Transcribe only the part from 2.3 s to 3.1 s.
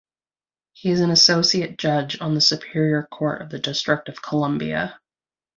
the Superior